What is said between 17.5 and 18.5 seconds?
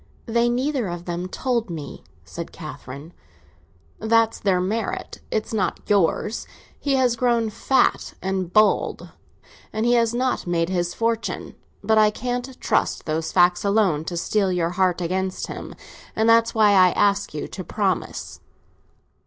promise."